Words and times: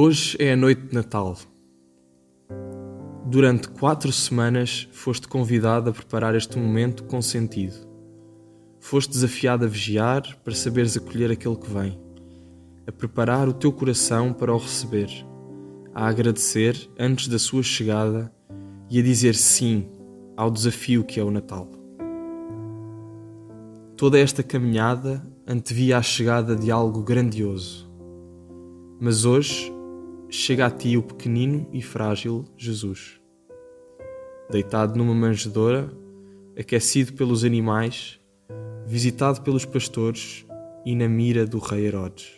Hoje 0.00 0.36
é 0.38 0.52
a 0.52 0.56
noite 0.56 0.82
de 0.82 0.94
Natal. 0.94 1.36
Durante 3.26 3.68
quatro 3.68 4.12
semanas 4.12 4.88
foste 4.92 5.26
convidado 5.26 5.90
a 5.90 5.92
preparar 5.92 6.36
este 6.36 6.56
momento 6.56 7.02
com 7.02 7.20
sentido. 7.20 7.74
Foste 8.78 9.10
desafiado 9.10 9.64
a 9.64 9.68
vigiar 9.68 10.22
para 10.44 10.54
saberes 10.54 10.96
acolher 10.96 11.32
aquele 11.32 11.56
que 11.56 11.68
vem, 11.68 12.00
a 12.86 12.92
preparar 12.92 13.48
o 13.48 13.52
teu 13.52 13.72
coração 13.72 14.32
para 14.32 14.54
o 14.54 14.56
receber, 14.56 15.10
a 15.92 16.06
agradecer 16.06 16.88
antes 16.96 17.26
da 17.26 17.40
sua 17.40 17.64
chegada 17.64 18.32
e 18.88 19.00
a 19.00 19.02
dizer 19.02 19.34
sim 19.34 19.90
ao 20.36 20.48
desafio 20.48 21.02
que 21.02 21.18
é 21.18 21.24
o 21.24 21.30
Natal. 21.32 21.68
Toda 23.96 24.16
esta 24.16 24.44
caminhada 24.44 25.26
antevia 25.44 25.98
a 25.98 26.02
chegada 26.02 26.54
de 26.54 26.70
algo 26.70 27.02
grandioso. 27.02 27.90
Mas 29.00 29.24
hoje 29.24 29.76
chega 30.30 30.66
a 30.66 30.70
ti 30.70 30.96
o 30.96 31.02
pequenino 31.02 31.66
e 31.72 31.80
frágil 31.80 32.44
Jesus. 32.56 33.20
Deitado 34.50 34.96
numa 34.96 35.14
manjedoura, 35.14 35.90
aquecido 36.58 37.12
pelos 37.14 37.44
animais, 37.44 38.20
visitado 38.86 39.42
pelos 39.42 39.64
pastores 39.64 40.46
e 40.84 40.94
na 40.94 41.08
mira 41.08 41.46
do 41.46 41.58
rei 41.58 41.86
Herodes. 41.86 42.37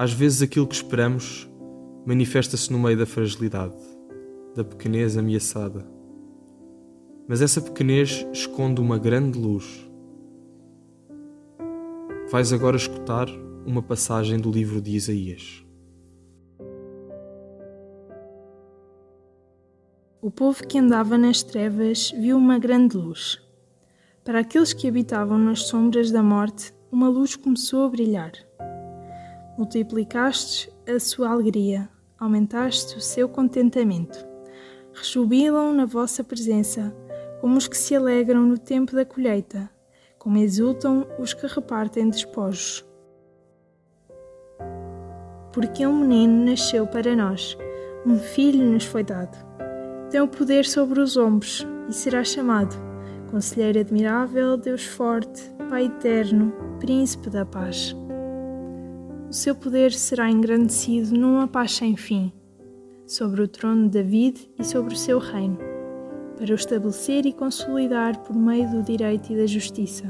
Às 0.00 0.12
vezes 0.12 0.42
aquilo 0.42 0.64
que 0.64 0.76
esperamos 0.76 1.50
manifesta-se 2.06 2.72
no 2.72 2.78
meio 2.78 2.96
da 2.96 3.04
fragilidade, 3.04 3.74
da 4.54 4.62
pequenez 4.62 5.16
ameaçada. 5.16 5.84
Mas 7.26 7.42
essa 7.42 7.60
pequenez 7.60 8.24
esconde 8.32 8.80
uma 8.80 8.96
grande 8.96 9.36
luz. 9.36 9.90
Vais 12.30 12.52
agora 12.52 12.76
escutar 12.76 13.26
uma 13.66 13.82
passagem 13.82 14.38
do 14.38 14.52
livro 14.52 14.80
de 14.80 14.92
Isaías. 14.92 15.66
O 20.22 20.30
povo 20.30 20.64
que 20.64 20.78
andava 20.78 21.18
nas 21.18 21.42
trevas 21.42 22.12
viu 22.12 22.36
uma 22.36 22.60
grande 22.60 22.96
luz. 22.96 23.40
Para 24.24 24.40
aqueles 24.40 24.72
que 24.72 24.86
habitavam 24.86 25.38
nas 25.38 25.64
sombras 25.64 26.12
da 26.12 26.22
morte, 26.22 26.72
uma 26.92 27.08
luz 27.08 27.34
começou 27.34 27.84
a 27.84 27.88
brilhar 27.88 28.47
multiplicaste 29.58 30.72
a 30.86 31.00
sua 31.00 31.30
alegria, 31.30 31.88
aumentaste 32.16 32.96
o 32.96 33.00
seu 33.00 33.28
contentamento. 33.28 34.24
Rejubilam 34.94 35.72
na 35.72 35.84
vossa 35.84 36.22
presença, 36.22 36.94
como 37.40 37.56
os 37.56 37.66
que 37.66 37.76
se 37.76 37.96
alegram 37.96 38.42
no 38.46 38.56
tempo 38.56 38.94
da 38.94 39.04
colheita, 39.04 39.68
como 40.16 40.38
exultam 40.38 41.04
os 41.18 41.34
que 41.34 41.48
repartem 41.48 42.08
despojos. 42.08 42.86
Porque 45.52 45.84
um 45.84 45.98
menino 45.98 46.44
nasceu 46.44 46.86
para 46.86 47.16
nós, 47.16 47.58
um 48.06 48.16
filho 48.16 48.64
nos 48.64 48.84
foi 48.84 49.02
dado. 49.02 49.36
Tem 50.08 50.20
o 50.20 50.28
poder 50.28 50.64
sobre 50.66 51.00
os 51.00 51.16
ombros 51.16 51.66
e 51.88 51.92
será 51.92 52.22
chamado 52.22 52.76
Conselheiro 53.28 53.80
Admirável, 53.80 54.56
Deus 54.56 54.84
Forte, 54.84 55.42
Pai 55.68 55.86
Eterno, 55.86 56.52
Príncipe 56.78 57.28
da 57.28 57.44
Paz 57.44 57.96
o 59.28 59.32
seu 59.32 59.54
poder 59.54 59.92
será 59.92 60.30
engrandecido 60.30 61.14
numa 61.14 61.46
paz 61.46 61.72
sem 61.72 61.96
fim, 61.96 62.32
sobre 63.06 63.42
o 63.42 63.48
trono 63.48 63.84
de 63.84 64.02
David 64.02 64.50
e 64.58 64.64
sobre 64.64 64.94
o 64.94 64.96
seu 64.96 65.18
reino, 65.18 65.58
para 66.36 66.52
o 66.52 66.54
estabelecer 66.54 67.26
e 67.26 67.32
consolidar 67.32 68.18
por 68.20 68.34
meio 68.34 68.70
do 68.70 68.82
direito 68.82 69.32
e 69.32 69.36
da 69.36 69.46
justiça, 69.46 70.04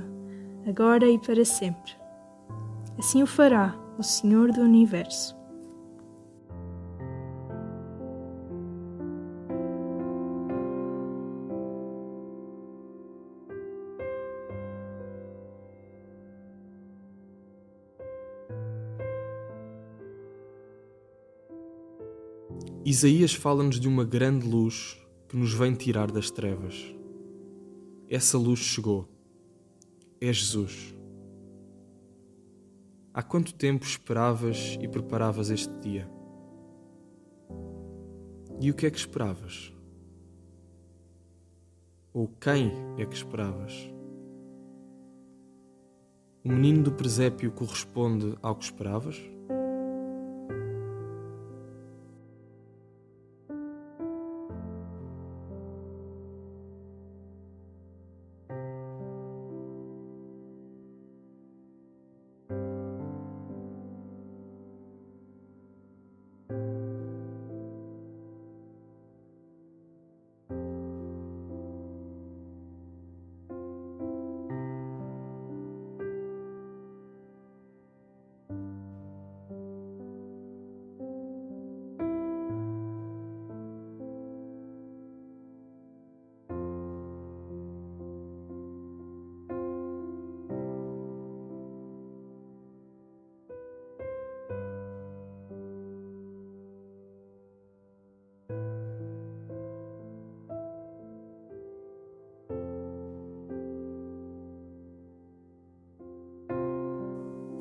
agora 0.66 1.08
e 1.08 1.18
para 1.18 1.44
sempre. 1.44 1.92
Assim 2.96 3.22
o 3.22 3.26
fará 3.26 3.76
o 3.98 4.02
Senhor 4.02 4.52
do 4.52 4.60
Universo. 4.60 5.37
Isaías 22.90 23.34
fala-nos 23.34 23.78
de 23.78 23.86
uma 23.86 24.02
grande 24.02 24.48
luz 24.48 24.98
que 25.28 25.36
nos 25.36 25.52
vem 25.52 25.74
tirar 25.74 26.10
das 26.10 26.30
trevas. 26.30 26.74
Essa 28.08 28.38
luz 28.38 28.60
chegou. 28.60 29.06
É 30.18 30.32
Jesus. 30.32 30.94
Há 33.12 33.22
quanto 33.22 33.52
tempo 33.52 33.84
esperavas 33.84 34.78
e 34.80 34.88
preparavas 34.88 35.50
este 35.50 35.78
dia? 35.80 36.10
E 38.58 38.70
o 38.70 38.74
que 38.74 38.86
é 38.86 38.90
que 38.90 38.96
esperavas? 38.96 39.70
Ou 42.14 42.26
quem 42.40 42.72
é 42.96 43.04
que 43.04 43.14
esperavas? 43.14 43.74
O 46.42 46.48
menino 46.48 46.84
do 46.84 46.92
presépio 46.92 47.52
corresponde 47.52 48.34
ao 48.40 48.56
que 48.56 48.64
esperavas? 48.64 49.20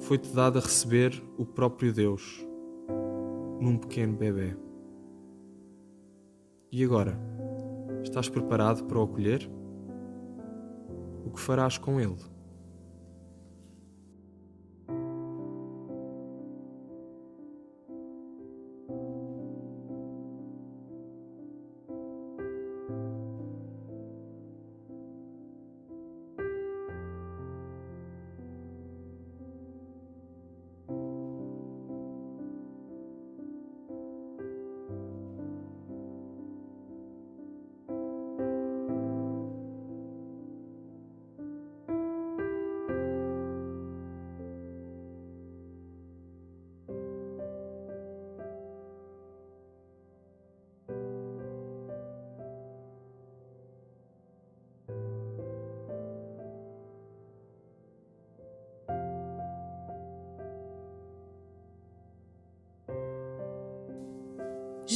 Foi-te 0.08 0.34
dado 0.34 0.58
a 0.58 0.62
receber 0.62 1.22
o 1.38 1.46
próprio 1.46 1.92
Deus 1.92 2.48
num 3.60 3.78
pequeno 3.78 4.16
bebê. 4.16 4.56
E 6.72 6.82
agora? 6.82 7.20
Estás 8.02 8.30
preparado 8.30 8.86
para 8.86 9.00
o 9.00 9.04
acolher? 9.04 9.52
O 11.26 11.30
que 11.30 11.42
farás 11.42 11.78
com 11.78 12.00
ele? 12.00 12.16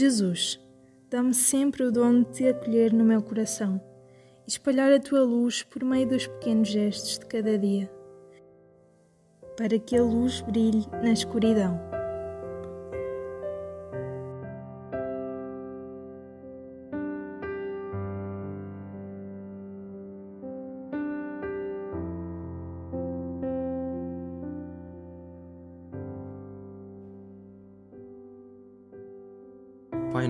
Jesus, 0.02 0.60
dá-me 1.12 1.32
sempre 1.32 1.84
o 1.84 1.92
dom 1.92 2.24
de 2.24 2.32
te 2.32 2.48
acolher 2.48 2.92
no 2.92 3.06
meu 3.06 3.22
coração 3.22 3.80
e 4.48 4.50
espalhar 4.50 4.92
a 4.92 5.00
tua 5.00 5.22
luz 5.22 5.62
por 5.62 5.84
meio 5.84 6.08
dos 6.08 6.26
pequenos 6.26 6.70
gestos 6.70 7.20
de 7.20 7.26
cada 7.28 7.56
dia, 7.56 7.88
para 9.56 9.78
que 9.78 9.96
a 9.96 10.02
luz 10.02 10.42
brilhe 10.42 10.88
na 11.04 11.12
escuridão. 11.12 11.91